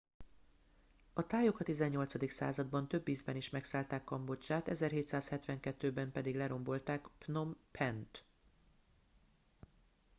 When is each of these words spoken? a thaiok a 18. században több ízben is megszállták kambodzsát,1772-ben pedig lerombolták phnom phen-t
a 1.13 1.21
thaiok 1.27 1.59
a 1.59 1.63
18. 1.63 2.29
században 2.31 2.87
több 2.87 3.07
ízben 3.07 3.35
is 3.35 3.49
megszállták 3.49 4.03
kambodzsát,1772-ben 4.03 6.11
pedig 6.11 6.35
lerombolták 6.35 7.07
phnom 7.17 7.55
phen-t 7.71 8.25